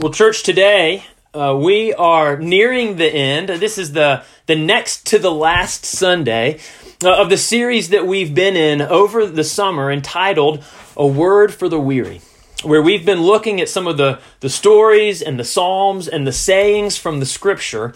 [0.00, 1.02] Well, church, today
[1.34, 3.48] uh, we are nearing the end.
[3.48, 6.60] This is the, the next to the last Sunday
[7.02, 10.62] uh, of the series that we've been in over the summer entitled
[10.96, 12.20] A Word for the Weary,
[12.62, 16.32] where we've been looking at some of the, the stories and the Psalms and the
[16.32, 17.92] sayings from the Scripture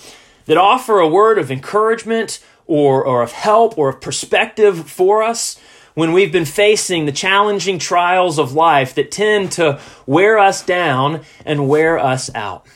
[0.46, 5.56] that offer a word of encouragement or, or of help or of perspective for us
[5.94, 11.22] when we've been facing the challenging trials of life that tend to wear us down
[11.44, 12.66] and wear us out.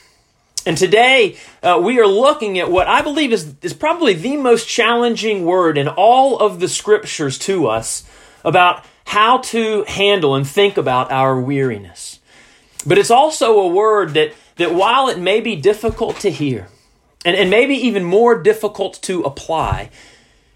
[0.66, 4.68] And today, uh, we are looking at what I believe is, is probably the most
[4.68, 8.02] challenging word in all of the scriptures to us
[8.44, 12.18] about how to handle and think about our weariness.
[12.84, 16.68] But it's also a word that, that while it may be difficult to hear,
[17.24, 19.90] and, and maybe even more difficult to apply,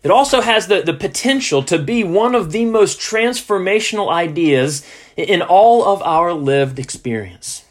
[0.02, 4.86] it also has the, the potential to be one of the most transformational ideas
[5.16, 7.64] in all of our lived experience.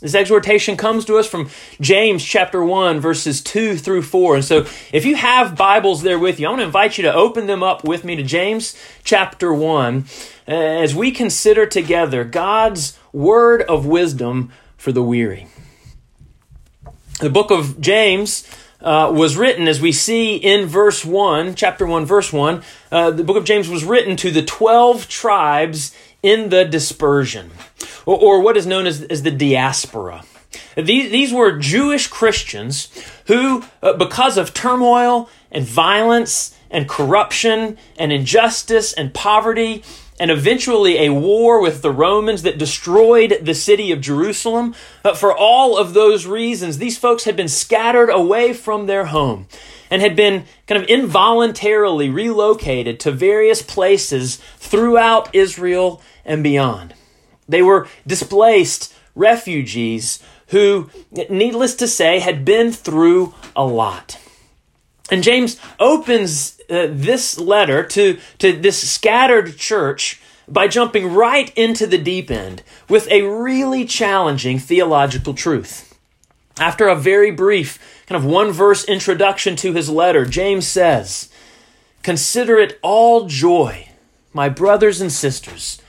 [0.00, 4.36] This exhortation comes to us from James chapter 1, verses 2 through 4.
[4.36, 7.12] And so, if you have Bibles there with you, I want to invite you to
[7.12, 8.74] open them up with me to James
[9.04, 10.06] chapter 1
[10.48, 15.48] uh, as we consider together God's word of wisdom for the weary.
[17.20, 18.48] The book of James
[18.82, 23.24] uh, was written, as we see in verse 1, chapter 1, verse 1, uh, the
[23.24, 27.50] book of James was written to the 12 tribes in the dispersion,
[28.06, 30.24] or, or what is known as, as the diaspora.
[30.76, 32.88] These, these were Jewish Christians
[33.26, 39.82] who, uh, because of turmoil and violence and corruption and injustice and poverty,
[40.20, 44.74] and eventually a war with the Romans that destroyed the city of Jerusalem.
[45.02, 49.48] But for all of those reasons, these folks had been scattered away from their home
[49.90, 56.94] and had been kind of involuntarily relocated to various places throughout Israel and beyond.
[57.48, 60.90] They were displaced refugees who,
[61.30, 64.18] needless to say, had been through a lot.
[65.10, 70.19] And James opens uh, this letter to, to this scattered church
[70.50, 75.98] by jumping right into the deep end with a really challenging theological truth.
[76.58, 81.30] After a very brief, kind of one verse introduction to his letter, James says,
[82.02, 83.88] Consider it all joy,
[84.32, 85.80] my brothers and sisters,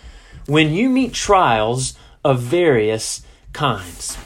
[0.46, 4.18] when you meet trials of various kinds.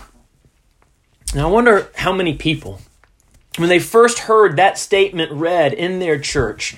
[1.34, 2.82] Now, I wonder how many people
[3.58, 6.76] when they first heard that statement read in their church,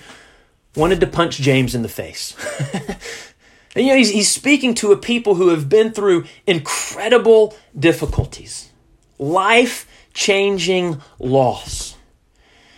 [0.76, 2.36] wanted to punch James in the face.
[3.78, 8.72] and you know, he's, he's speaking to a people who have been through incredible difficulties,
[9.20, 11.96] life changing loss.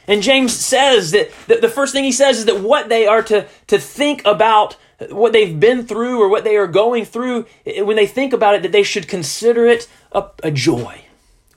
[0.07, 3.23] And James says that, that the first thing he says is that what they are
[3.23, 4.75] to, to think about
[5.09, 8.63] what they've been through or what they are going through, when they think about it,
[8.63, 11.05] that they should consider it a, a joy.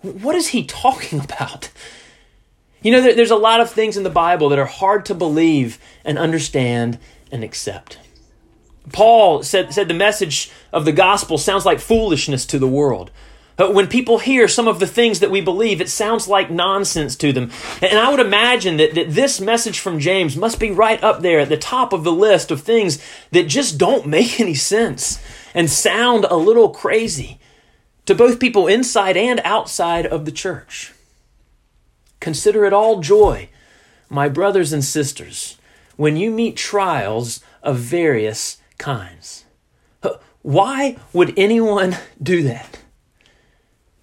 [0.03, 1.69] What is he talking about?
[2.81, 5.81] You know, there's a lot of things in the Bible that are hard to believe
[6.05, 7.01] and understand
[7.33, 7.99] and accept.
[8.91, 13.11] Paul said, said the message of the gospel sounds like foolishness to the world.
[13.59, 17.33] When people hear some of the things that we believe, it sounds like nonsense to
[17.33, 17.51] them.
[17.81, 21.39] And I would imagine that, that this message from James must be right up there
[21.41, 22.99] at the top of the list of things
[23.31, 25.23] that just don't make any sense
[25.55, 27.39] and sound a little crazy
[28.07, 30.93] to both people inside and outside of the church.
[32.21, 33.49] Consider it all joy,
[34.09, 35.59] my brothers and sisters,
[35.97, 39.45] when you meet trials of various kinds.
[40.43, 42.79] Why would anyone do that?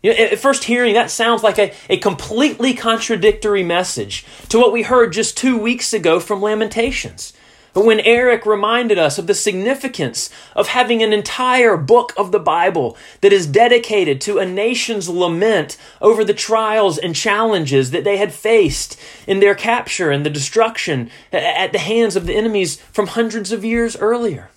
[0.01, 4.71] You know, at first hearing, that sounds like a, a completely contradictory message to what
[4.71, 7.33] we heard just two weeks ago from Lamentations.
[7.73, 12.39] But when Eric reminded us of the significance of having an entire book of the
[12.39, 18.17] Bible that is dedicated to a nation's lament over the trials and challenges that they
[18.17, 23.07] had faced in their capture and the destruction at the hands of the enemies from
[23.07, 24.49] hundreds of years earlier.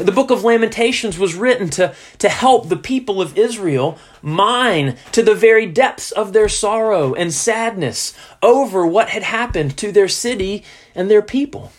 [0.00, 5.22] The book of Lamentations was written to, to help the people of Israel mine to
[5.22, 10.64] the very depths of their sorrow and sadness over what had happened to their city
[10.94, 11.70] and their people.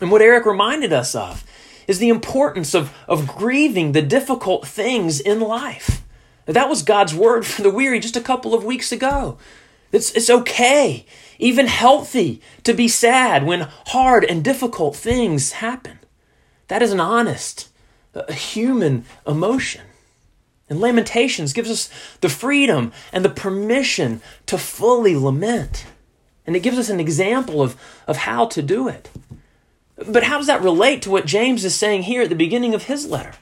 [0.00, 1.44] And what Eric reminded us of
[1.86, 6.02] is the importance of, of grieving the difficult things in life.
[6.46, 9.38] That was God's word for the weary just a couple of weeks ago.
[9.92, 11.06] It's, it's okay,
[11.38, 16.00] even healthy, to be sad when hard and difficult things happen.
[16.68, 17.68] That is an honest,
[18.28, 19.82] human emotion.
[20.68, 21.90] And Lamentations gives us
[22.20, 25.86] the freedom and the permission to fully lament.
[26.46, 27.76] And it gives us an example of,
[28.06, 29.10] of how to do it.
[29.96, 32.84] But how does that relate to what James is saying here at the beginning of
[32.84, 33.32] his letter?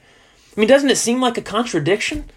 [0.55, 2.29] I mean, doesn't it seem like a contradiction?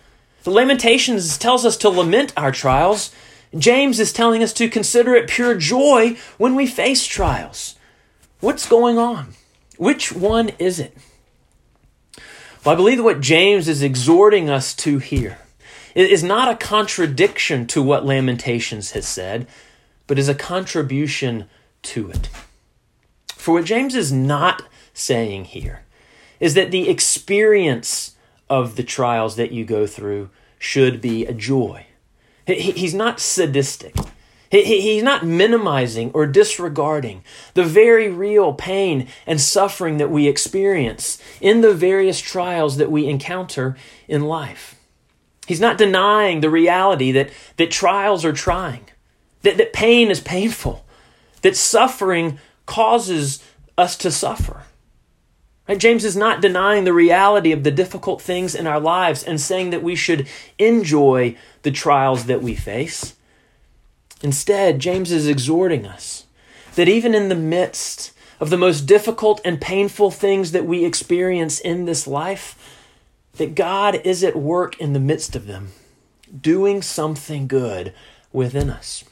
[0.44, 3.12] The Lamentations tells us to lament our trials.
[3.56, 7.77] James is telling us to consider it pure joy when we face trials.
[8.41, 9.35] What's going on?
[9.76, 10.96] Which one is it?
[12.64, 15.38] Well, I believe that what James is exhorting us to here
[15.94, 19.46] is not a contradiction to what Lamentations has said,
[20.06, 21.49] but is a contribution
[21.82, 22.28] to it.
[23.28, 24.62] For what James is not
[24.93, 25.84] saying here
[26.40, 28.17] is that the experience
[28.50, 31.87] of the trials that you go through should be a joy.
[32.46, 33.94] He's not sadistic.
[34.51, 41.63] He's not minimizing or disregarding the very real pain and suffering that we experience in
[41.63, 43.77] the various trials that we encounter
[44.07, 44.77] in life.
[45.47, 48.85] He's not denying the reality that, that trials are trying,
[49.43, 50.85] that, that pain is painful,
[51.43, 53.43] that suffering causes
[53.77, 54.63] us to suffer.
[55.69, 55.79] Right?
[55.79, 59.71] James is not denying the reality of the difficult things in our lives and saying
[59.71, 60.29] that we should
[60.59, 63.16] enjoy the trials that we face.
[64.23, 66.25] Instead, James is exhorting us
[66.75, 71.59] that even in the midst of the most difficult and painful things that we experience
[71.59, 72.77] in this life,
[73.35, 75.73] that God is at work in the midst of them,
[76.41, 77.93] doing something good
[78.33, 79.05] within us.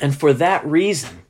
[0.00, 1.22] And for that reason,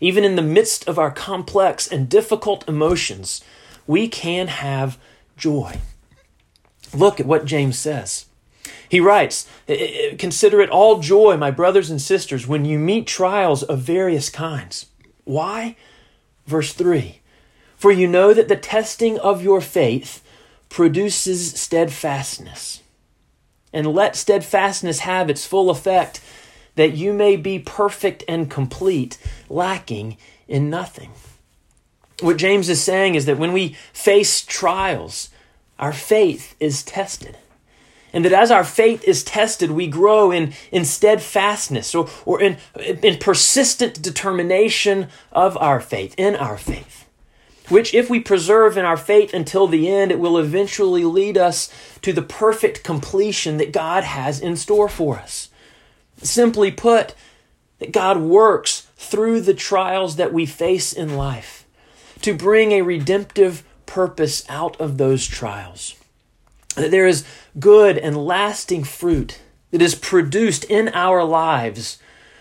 [0.00, 3.42] even in the midst of our complex and difficult emotions,
[3.86, 4.98] we can have
[5.36, 5.78] joy.
[6.94, 8.26] Look at what James says.
[8.88, 9.48] He writes,
[10.18, 14.86] Consider it all joy, my brothers and sisters, when you meet trials of various kinds.
[15.24, 15.76] Why?
[16.46, 17.20] Verse 3
[17.76, 20.22] For you know that the testing of your faith
[20.68, 22.82] produces steadfastness.
[23.72, 26.20] And let steadfastness have its full effect,
[26.76, 29.18] that you may be perfect and complete,
[29.48, 30.16] lacking
[30.48, 31.10] in nothing.
[32.20, 35.28] What James is saying is that when we face trials,
[35.78, 37.36] our faith is tested.
[38.16, 42.56] And that as our faith is tested, we grow in, in steadfastness or, or in,
[42.80, 47.06] in persistent determination of our faith, in our faith
[47.68, 51.68] which, if we preserve in our faith until the end, it will eventually lead us
[52.00, 55.48] to the perfect completion that God has in store for us.
[56.22, 57.14] Simply put,
[57.80, 61.66] that God works through the trials that we face in life
[62.22, 65.96] to bring a redemptive purpose out of those trials.
[66.76, 67.24] That there is
[67.58, 69.40] good and lasting fruit
[69.70, 71.98] that is produced in our lives,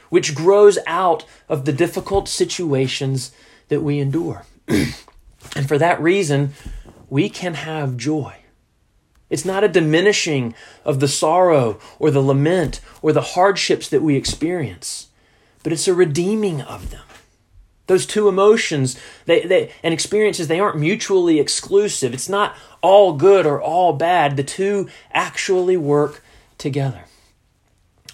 [0.10, 3.32] which grows out of the difficult situations
[3.70, 4.46] that we endure.
[5.56, 6.54] And for that reason,
[7.10, 8.36] we can have joy.
[9.30, 10.54] It's not a diminishing
[10.84, 15.08] of the sorrow or the lament or the hardships that we experience,
[15.64, 17.02] but it's a redeeming of them.
[17.88, 22.14] Those two emotions they, they, and experiences, they aren't mutually exclusive.
[22.14, 24.38] It's not all good or all bad.
[24.38, 26.22] The two actually work
[26.58, 27.06] together.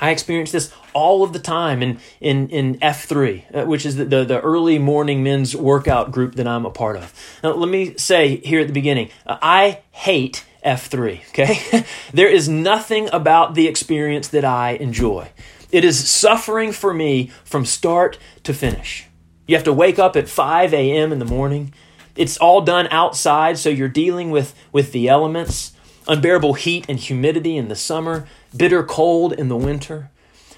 [0.01, 4.05] I experience this all of the time in, in, in F3, uh, which is the,
[4.05, 7.13] the, the, early morning men's workout group that I'm a part of.
[7.43, 11.85] Now, let me say here at the beginning uh, I hate F3, okay?
[12.13, 15.29] there is nothing about the experience that I enjoy.
[15.71, 19.07] It is suffering for me from start to finish.
[19.47, 21.11] You have to wake up at 5 a.m.
[21.11, 21.73] in the morning.
[22.15, 25.73] It's all done outside, so you're dealing with, with the elements
[26.07, 30.09] unbearable heat and humidity in the summer, bitter cold in the winter.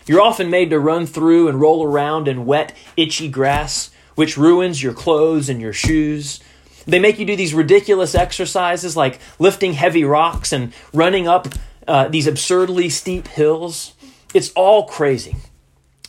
[0.05, 4.83] You're often made to run through and roll around in wet, itchy grass, which ruins
[4.83, 6.39] your clothes and your shoes.
[6.85, 11.47] They make you do these ridiculous exercises like lifting heavy rocks and running up
[11.87, 13.93] uh, these absurdly steep hills.
[14.33, 15.35] It's all crazy.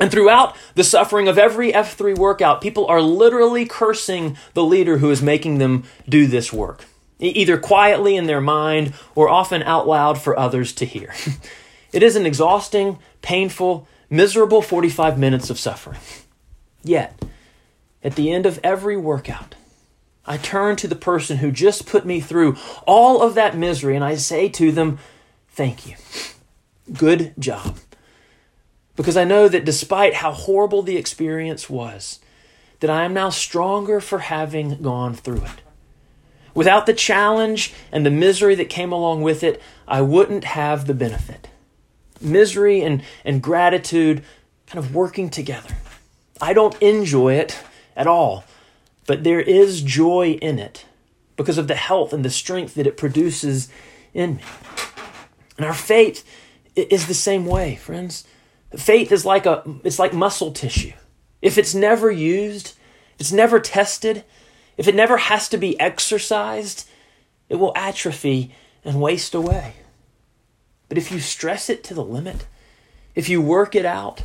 [0.01, 5.11] And throughout the suffering of every F3 workout, people are literally cursing the leader who
[5.11, 6.85] is making them do this work
[7.21, 11.15] either quietly in their mind or often out loud for others to hear.
[11.93, 16.01] it is an exhausting, painful, miserable 45 minutes of suffering.
[16.83, 17.25] Yet,
[18.03, 19.55] at the end of every workout,
[20.27, 24.05] I turn to the person who just put me through all of that misery and
[24.05, 24.99] I say to them,
[25.49, 25.95] Thank you.
[26.93, 27.79] Good job.
[28.97, 32.21] Because I know that despite how horrible the experience was,
[32.81, 35.63] that I am now stronger for having gone through it.
[36.55, 40.95] Without the challenge and the misery that came along with it, I wouldn't have the
[40.95, 41.49] benefit.
[42.21, 44.23] Misery and, and gratitude
[44.67, 45.75] kind of working together.
[46.41, 47.59] I don't enjoy it
[47.97, 48.45] at all,
[49.07, 50.87] but there is joy in it
[51.37, 53.69] because of the health and the strength that it produces
[54.13, 54.43] in me.
[55.57, 56.25] And our faith
[56.77, 58.25] is the same way, friends.
[58.77, 60.93] Faith is like a it's like muscle tissue.
[61.43, 62.69] If it's never used,
[63.15, 64.25] if it's never tested,
[64.77, 66.89] if it never has to be exercised,
[67.49, 68.55] it will atrophy
[68.85, 69.75] and waste away.
[70.89, 72.47] But if you stress it to the limit,
[73.15, 74.23] if you work it out,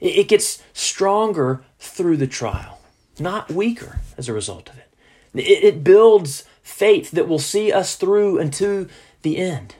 [0.00, 2.80] it gets stronger through the trial,
[3.18, 4.88] not weaker as a result of it.
[5.34, 8.88] It builds faith that will see us through unto
[9.22, 9.74] the end.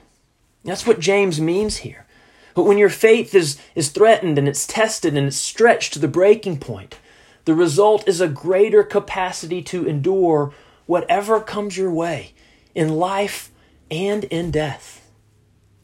[0.63, 2.05] That's what James means here.
[2.53, 6.07] But when your faith is, is threatened and it's tested and it's stretched to the
[6.07, 6.99] breaking point,
[7.45, 10.53] the result is a greater capacity to endure
[10.85, 12.33] whatever comes your way
[12.75, 13.51] in life
[13.89, 14.99] and in death.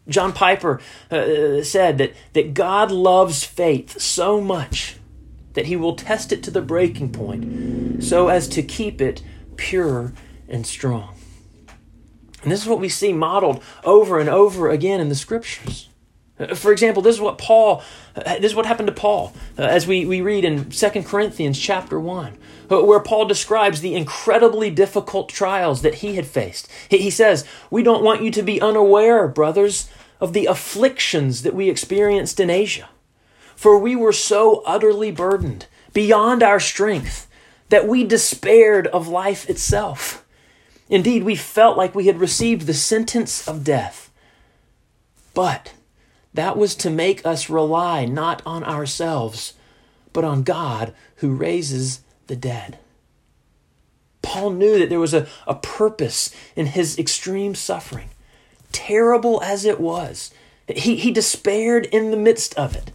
[0.08, 4.98] John Piper uh, said that, that God loves faith so much
[5.54, 9.22] that he will test it to the breaking point so as to keep it
[9.56, 10.14] pure
[10.48, 11.16] and strong.
[12.42, 15.90] And this is what we see modeled over and over again in the scriptures.
[16.40, 17.84] Uh, for example, this is what Paul,
[18.16, 21.60] uh, this is what happened to Paul, uh, as we, we read in 2 Corinthians
[21.60, 22.38] chapter 1,
[22.70, 26.70] where Paul describes the incredibly difficult trials that he had faced.
[26.90, 31.70] He says, We don't want you to be unaware, brothers, of the afflictions that we
[31.70, 32.90] experienced in Asia.
[33.56, 37.28] For we were so utterly burdened, beyond our strength,
[37.70, 40.26] that we despaired of life itself.
[40.90, 44.12] Indeed, we felt like we had received the sentence of death.
[45.34, 45.74] But
[46.34, 49.54] that was to make us rely not on ourselves,
[50.14, 52.78] but on God who raises the dead.
[54.22, 58.10] Paul knew that there was a, a purpose in his extreme suffering,
[58.72, 60.32] terrible as it was.
[60.68, 62.92] He, he despaired in the midst of it.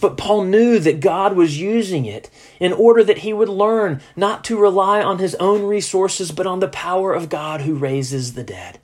[0.00, 2.28] But Paul knew that God was using it
[2.58, 6.60] in order that he would learn not to rely on his own resources, but on
[6.60, 8.78] the power of God who raises the dead.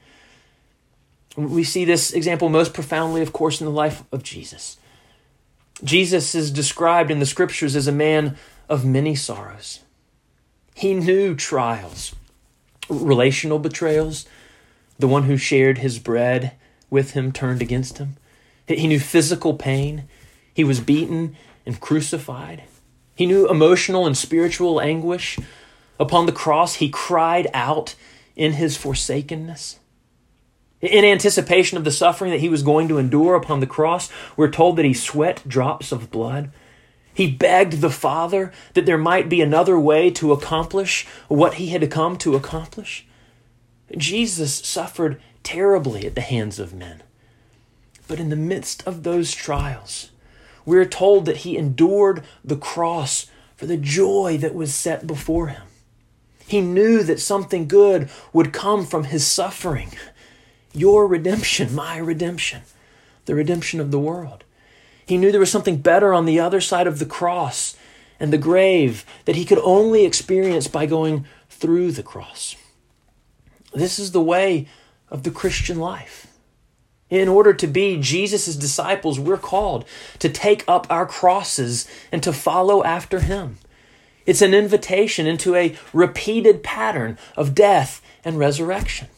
[1.37, 4.78] We see this example most profoundly, of course, in the life of Jesus.
[5.82, 8.37] Jesus is described in the scriptures as a man
[8.68, 9.80] of many sorrows.
[10.75, 12.14] He knew trials,
[12.88, 14.26] relational betrayals,
[14.99, 16.52] the one who shared his bread
[16.90, 18.16] with him turned against him.
[18.66, 20.04] He knew physical pain.
[20.52, 22.64] He was beaten and crucified.
[23.14, 25.38] He knew emotional and spiritual anguish.
[25.99, 27.94] Upon the cross, he cried out
[28.37, 29.78] in his forsakenness.
[30.80, 34.50] In anticipation of the suffering that he was going to endure upon the cross, we're
[34.50, 36.50] told that he sweat drops of blood.
[37.12, 41.90] He begged the Father that there might be another way to accomplish what he had
[41.90, 43.06] come to accomplish.
[43.96, 47.02] Jesus suffered terribly at the hands of men.
[48.08, 50.10] But in the midst of those trials,
[50.64, 55.62] we're told that he endured the cross for the joy that was set before him.
[56.46, 59.90] He knew that something good would come from his suffering.
[60.73, 62.62] Your redemption, my redemption,
[63.25, 64.45] the redemption of the world.
[65.05, 67.77] He knew there was something better on the other side of the cross
[68.21, 72.55] and the grave that he could only experience by going through the cross.
[73.73, 74.69] This is the way
[75.09, 76.27] of the Christian life.
[77.09, 79.85] In order to be Jesus' disciples, we're called
[80.21, 83.59] to take up our crosses and to follow after him.
[84.27, 89.09] It's an invitation into a repeated pattern of death and resurrection.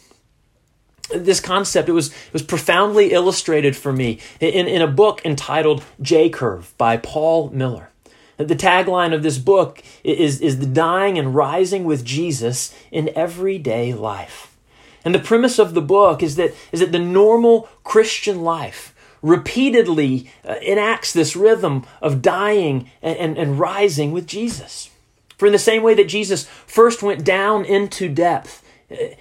[1.14, 5.84] This concept it was, it was profoundly illustrated for me in, in a book entitled
[6.00, 7.90] J Curve by Paul Miller.
[8.38, 13.92] The tagline of this book is, is the dying and rising with Jesus in everyday
[13.92, 14.56] life.
[15.04, 20.30] And the premise of the book is that, is that the normal Christian life repeatedly
[20.44, 24.90] uh, enacts this rhythm of dying and, and, and rising with Jesus.
[25.38, 28.62] For in the same way that Jesus first went down into depth,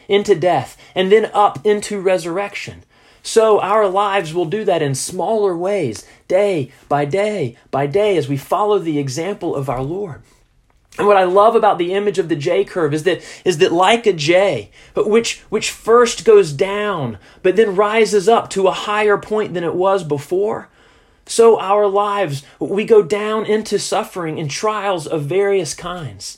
[0.08, 2.84] into death, and then up into resurrection,
[3.24, 8.28] so our lives will do that in smaller ways, day by day by day, as
[8.28, 10.24] we follow the example of our Lord.
[10.98, 13.72] And what I love about the image of the J curve is that is that
[13.72, 19.18] like a J, which which first goes down but then rises up to a higher
[19.18, 20.70] point than it was before,
[21.26, 26.38] so our lives we go down into suffering and trials of various kinds.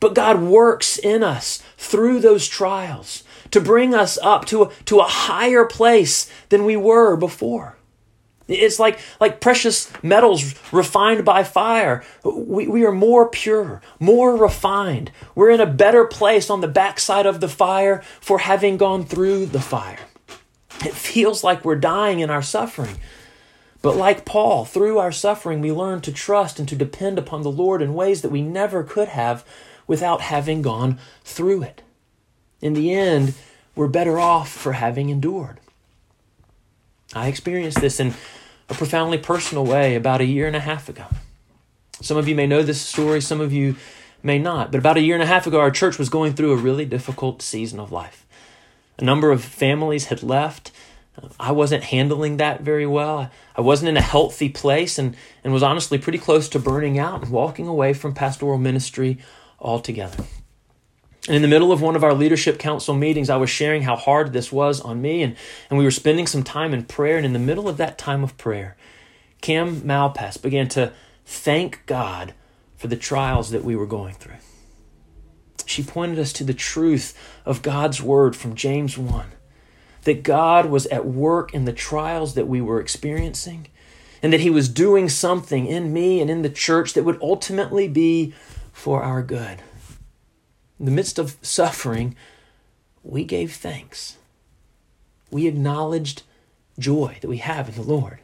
[0.00, 5.00] But God works in us through those trials to bring us up to a, to
[5.00, 7.76] a higher place than we were before.
[8.48, 12.02] It's like, like precious metals refined by fire.
[12.24, 15.12] We, we are more pure, more refined.
[15.36, 19.46] We're in a better place on the backside of the fire for having gone through
[19.46, 20.00] the fire.
[20.84, 22.98] It feels like we're dying in our suffering.
[23.82, 27.50] But like Paul, through our suffering, we learn to trust and to depend upon the
[27.50, 29.44] Lord in ways that we never could have
[29.90, 31.82] without having gone through it.
[32.60, 33.34] In the end,
[33.74, 35.58] we're better off for having endured.
[37.12, 38.14] I experienced this in
[38.68, 41.06] a profoundly personal way about a year and a half ago.
[42.00, 43.74] Some of you may know this story, some of you
[44.22, 44.70] may not.
[44.70, 46.84] But about a year and a half ago, our church was going through a really
[46.84, 48.24] difficult season of life.
[49.00, 50.70] A number of families had left.
[51.40, 53.28] I wasn't handling that very well.
[53.56, 57.22] I wasn't in a healthy place and, and was honestly pretty close to burning out
[57.22, 59.18] and walking away from pastoral ministry
[59.60, 60.24] altogether.
[61.26, 63.94] And in the middle of one of our leadership council meetings, I was sharing how
[63.94, 65.36] hard this was on me, and,
[65.68, 67.16] and we were spending some time in prayer.
[67.16, 68.76] And in the middle of that time of prayer,
[69.40, 70.92] Cam Malpass began to
[71.26, 72.34] thank God
[72.76, 74.38] for the trials that we were going through.
[75.66, 79.26] She pointed us to the truth of God's word from James 1
[80.04, 83.66] that God was at work in the trials that we were experiencing,
[84.22, 87.86] and that He was doing something in me and in the church that would ultimately
[87.86, 88.34] be
[88.72, 89.62] for our good.
[90.78, 92.16] In the midst of suffering,
[93.02, 94.16] we gave thanks.
[95.30, 96.22] We acknowledged
[96.78, 98.18] joy that we have in the Lord.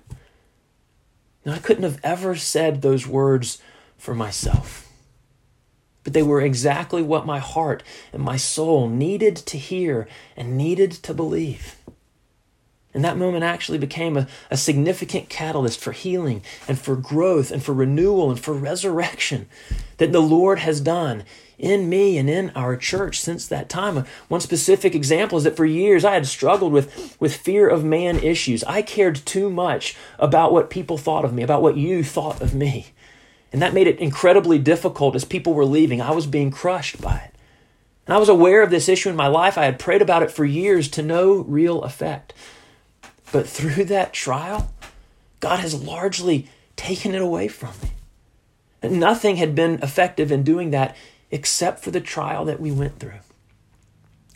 [1.45, 3.63] Now, I couldn't have ever said those words
[3.97, 4.91] for myself,
[6.03, 10.91] but they were exactly what my heart and my soul needed to hear and needed
[10.93, 11.77] to believe.
[12.97, 17.63] And that moment actually became a, a significant catalyst for healing and for growth and
[17.63, 19.51] for renewal and for resurrection
[19.99, 21.25] that the Lord has done
[21.59, 24.07] in me and in our church since that time.
[24.29, 28.19] One specific example is that for years I had struggled with, with fear of man
[28.19, 28.65] issues.
[28.65, 32.55] I cared too much about what people thought of me, about what you thought of
[32.55, 32.87] me.
[33.53, 36.01] And that made it incredibly difficult as people were leaving.
[36.01, 37.35] I was being crushed by it.
[38.07, 39.59] And I was aware of this issue in my life.
[39.59, 42.33] I had prayed about it for years to no real effect.
[43.33, 44.73] But through that trial,
[45.41, 47.91] God has largely taken it away from me.
[48.83, 50.97] And nothing had been effective in doing that
[51.31, 53.21] except for the trial that we went through.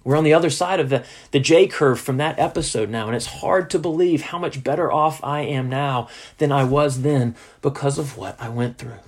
[0.02, 3.14] We're on the other side of the, the J curve from that episode now, and
[3.14, 7.36] it's hard to believe how much better off I am now than I was then
[7.60, 8.98] because of what I went through.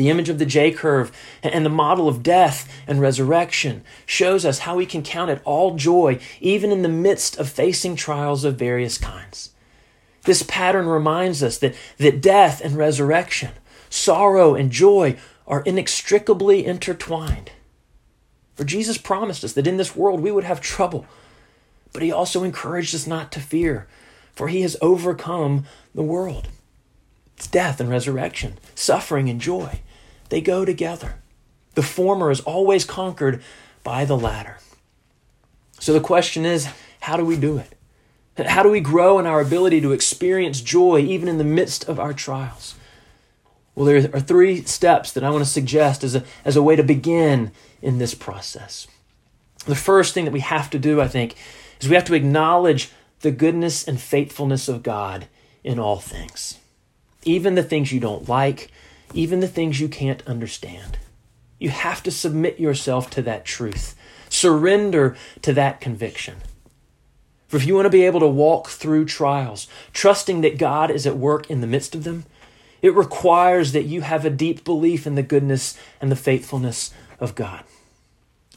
[0.00, 4.60] The image of the J curve and the model of death and resurrection shows us
[4.60, 8.56] how we can count it all joy, even in the midst of facing trials of
[8.56, 9.50] various kinds.
[10.22, 13.50] This pattern reminds us that, that death and resurrection,
[13.90, 17.52] sorrow and joy are inextricably intertwined.
[18.54, 21.04] For Jesus promised us that in this world we would have trouble,
[21.92, 23.86] but he also encouraged us not to fear,
[24.32, 26.48] for he has overcome the world.
[27.36, 29.80] It's death and resurrection, suffering and joy.
[30.30, 31.16] They go together.
[31.74, 33.42] The former is always conquered
[33.84, 34.58] by the latter.
[35.78, 36.68] So the question is
[37.00, 37.74] how do we do it?
[38.46, 42.00] How do we grow in our ability to experience joy even in the midst of
[42.00, 42.74] our trials?
[43.74, 46.76] Well, there are three steps that I want to suggest as a, as a way
[46.76, 48.86] to begin in this process.
[49.66, 51.34] The first thing that we have to do, I think,
[51.80, 52.90] is we have to acknowledge
[53.20, 55.26] the goodness and faithfulness of God
[55.62, 56.58] in all things,
[57.24, 58.70] even the things you don't like,
[59.14, 60.98] even the things you can't understand.
[61.58, 63.94] You have to submit yourself to that truth,
[64.28, 66.36] surrender to that conviction.
[67.48, 71.06] For if you want to be able to walk through trials, trusting that God is
[71.06, 72.24] at work in the midst of them,
[72.80, 77.34] it requires that you have a deep belief in the goodness and the faithfulness of
[77.34, 77.64] God.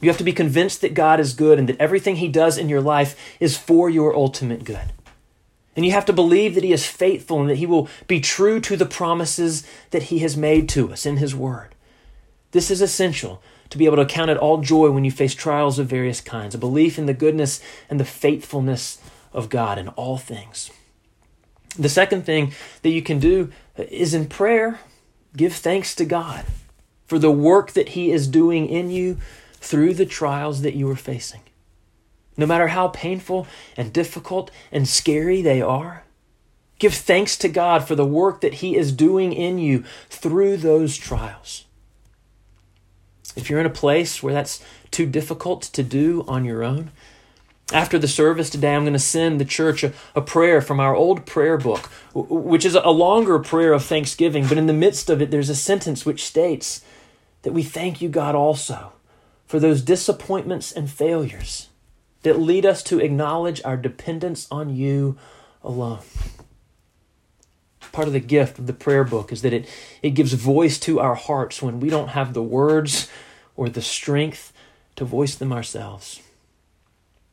[0.00, 2.68] You have to be convinced that God is good and that everything He does in
[2.68, 4.92] your life is for your ultimate good.
[5.76, 8.60] And you have to believe that He is faithful and that He will be true
[8.60, 11.74] to the promises that He has made to us in His Word.
[12.52, 15.78] This is essential to be able to count it all joy when you face trials
[15.78, 17.60] of various kinds, a belief in the goodness
[17.90, 18.98] and the faithfulness
[19.32, 20.70] of God in all things.
[21.76, 24.78] The second thing that you can do is in prayer,
[25.36, 26.44] give thanks to God
[27.06, 29.18] for the work that He is doing in you
[29.54, 31.40] through the trials that you are facing.
[32.36, 36.04] No matter how painful and difficult and scary they are,
[36.78, 40.96] give thanks to God for the work that He is doing in you through those
[40.96, 41.64] trials.
[43.36, 46.90] If you're in a place where that's too difficult to do on your own,
[47.72, 50.94] after the service today, I'm going to send the church a, a, prayer from our
[50.94, 54.46] old prayer book, which is a longer prayer of thanksgiving.
[54.46, 56.84] But in the midst of it, there's a sentence which states
[57.42, 58.92] that we thank you, God, also
[59.46, 61.68] for those disappointments and failures
[62.24, 65.16] that lead us to acknowledge our dependence on you
[65.62, 66.00] alone.
[67.92, 69.68] Part of the gift of the prayer book is that it,
[70.02, 73.08] it gives voice to our hearts when we don't have the words
[73.56, 74.52] or the strength
[74.96, 76.20] to voice them ourselves.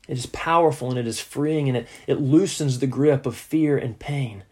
[0.08, 3.78] It is powerful and it is freeing and it, it loosens the grip of fear
[3.78, 4.44] and pain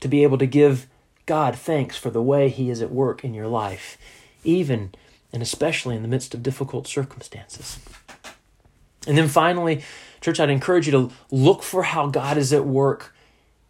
[0.00, 0.88] to be able to give
[1.26, 3.98] God thanks for the way He is at work in your life,
[4.44, 4.94] even
[5.32, 7.78] and especially in the midst of difficult circumstances.
[9.06, 9.84] And then finally,
[10.20, 13.14] church, I'd encourage you to look for how God is at work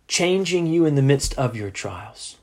[0.06, 2.36] changing you in the midst of your trials.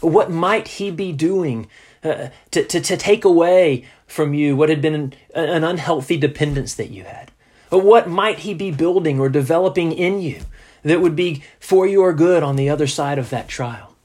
[0.00, 1.68] What might He be doing
[2.04, 6.74] uh, to, to, to take away from you what had been an, an unhealthy dependence
[6.74, 7.32] that you had?
[7.70, 10.42] What might He be building or developing in you
[10.82, 13.96] that would be for your good on the other side of that trial?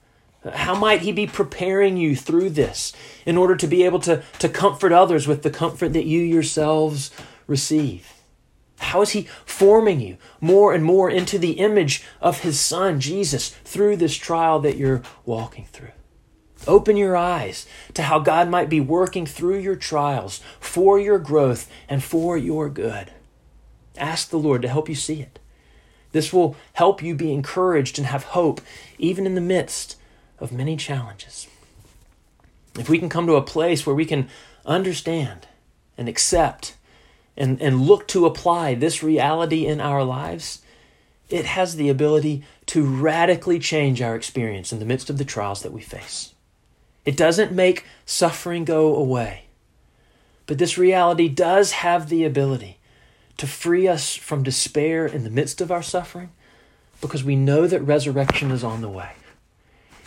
[0.52, 2.92] How might He be preparing you through this
[3.26, 7.12] in order to be able to, to comfort others with the comfort that you yourselves
[7.48, 8.12] receive?
[8.84, 13.50] How is He forming you more and more into the image of His Son, Jesus,
[13.50, 15.92] through this trial that you're walking through?
[16.68, 21.70] Open your eyes to how God might be working through your trials for your growth
[21.90, 23.12] and for your good.
[23.98, 25.40] Ask the Lord to help you see it.
[26.12, 28.62] This will help you be encouraged and have hope
[28.98, 29.98] even in the midst
[30.40, 31.48] of many challenges.
[32.78, 34.30] If we can come to a place where we can
[34.66, 35.48] understand
[35.98, 36.76] and accept
[37.36, 40.62] and, and look to apply this reality in our lives,
[41.30, 45.62] it has the ability to radically change our experience in the midst of the trials
[45.64, 46.34] that we face.
[47.06, 49.46] It doesn't make suffering go away,
[50.46, 52.78] but this reality does have the ability
[53.38, 56.30] to free us from despair in the midst of our suffering
[57.02, 59.12] because we know that resurrection is on the way.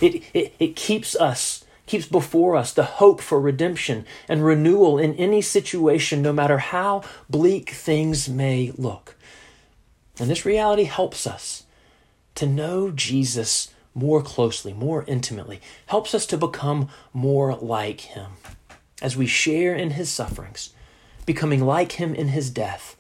[0.00, 5.14] It, it, it keeps us, keeps before us the hope for redemption and renewal in
[5.14, 9.16] any situation, no matter how bleak things may look.
[10.18, 11.64] And this reality helps us
[12.34, 18.32] to know Jesus more closely, more intimately, helps us to become more like him
[19.00, 20.72] as we share in his sufferings,
[21.24, 22.96] becoming like him in his death,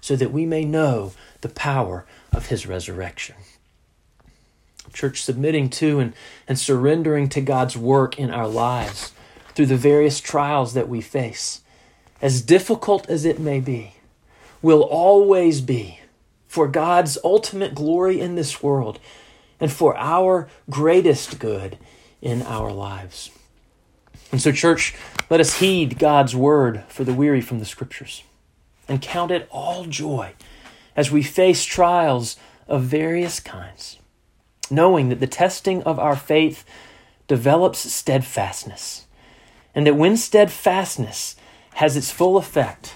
[0.00, 3.34] so that we may know the power of his resurrection
[4.96, 6.12] church, submitting to and,
[6.48, 9.12] and surrendering to God's work in our lives
[9.54, 11.60] through the various trials that we face,
[12.20, 13.94] as difficult as it may be,
[14.62, 16.00] will always be
[16.48, 18.98] for God's ultimate glory in this world
[19.60, 21.78] and for our greatest good
[22.20, 23.30] in our lives.
[24.32, 24.94] And so, church,
[25.30, 28.22] let us heed God's word for the weary from the scriptures
[28.88, 30.32] and count it all joy
[30.96, 32.36] as we face trials
[32.68, 33.98] of various kinds
[34.70, 36.64] knowing that the testing of our faith
[37.28, 39.06] develops steadfastness,
[39.74, 41.36] and that when steadfastness
[41.74, 42.94] has its full effect,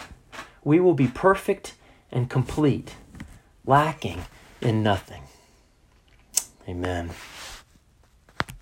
[0.64, 1.74] we will be perfect
[2.12, 2.94] and complete,
[3.66, 4.24] lacking
[4.60, 5.22] in nothing.
[6.68, 7.10] Amen.